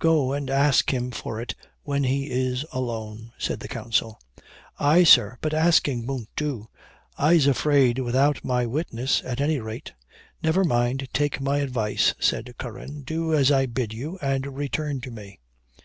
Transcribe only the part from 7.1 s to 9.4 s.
I'ze afraid, without my witness, at